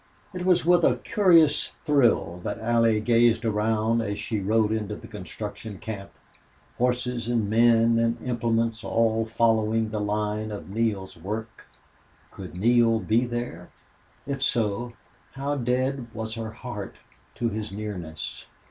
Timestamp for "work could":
11.17-12.57